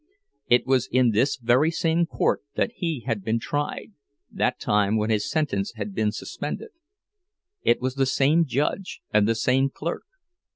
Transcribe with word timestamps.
It 0.47 0.65
was 0.65 0.87
in 0.87 1.11
this 1.11 1.35
very 1.35 1.69
same 1.69 2.07
court 2.07 2.41
that 2.55 2.71
he 2.73 3.01
had 3.01 3.23
been 3.23 3.37
tried, 3.37 3.93
that 4.31 4.59
time 4.59 4.97
when 4.97 5.11
his 5.11 5.29
sentence 5.29 5.73
had 5.75 5.93
been 5.93 6.11
"suspended"; 6.11 6.71
it 7.61 7.81
was 7.81 7.93
the 7.93 8.07
same 8.07 8.45
judge, 8.45 9.01
and 9.13 9.27
the 9.27 9.35
same 9.35 9.69
clerk. 9.69 10.05